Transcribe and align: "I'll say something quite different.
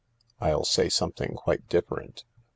"I'll 0.41 0.65
say 0.65 0.89
something 0.89 1.35
quite 1.35 1.69
different. 1.69 2.23